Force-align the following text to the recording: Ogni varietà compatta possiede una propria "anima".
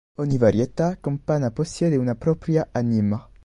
Ogni 0.15 0.39
varietà 0.39 0.97
compatta 0.99 1.51
possiede 1.51 1.95
una 1.95 2.15
propria 2.15 2.69
"anima". 2.71 3.23